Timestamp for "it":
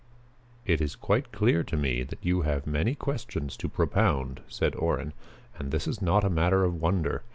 0.65-0.81